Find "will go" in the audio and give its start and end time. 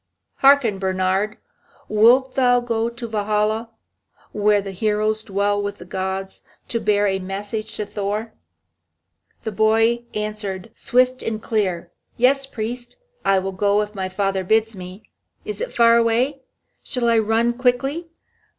13.37-13.83